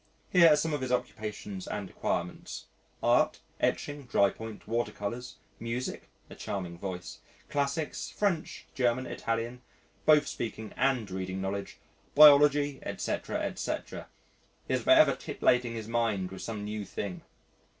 Here 0.31 0.51
are 0.51 0.55
some 0.55 0.73
of 0.73 0.81
his 0.81 0.91
occupations 0.91 1.67
and 1.67 1.87
acquirements: 1.87 2.65
Art 3.03 3.41
(etching, 3.59 4.07
drypoint, 4.07 4.65
water 4.65 4.91
colours), 4.91 5.35
music 5.59 6.09
(a 6.27 6.33
charming 6.33 6.79
voice), 6.79 7.19
classics, 7.51 8.09
French, 8.09 8.65
German, 8.73 9.05
Italian 9.05 9.61
(both 10.07 10.25
speaking 10.27 10.73
and 10.75 11.11
reading 11.11 11.39
knowledge), 11.39 11.77
biology, 12.15 12.79
etc., 12.81 13.41
etc. 13.43 14.07
He 14.67 14.73
is 14.73 14.81
for 14.81 14.89
ever 14.89 15.15
titillating 15.15 15.75
his 15.75 15.87
mind 15.87 16.31
with 16.31 16.41
some 16.41 16.63
new 16.63 16.83
thing. 16.83 17.21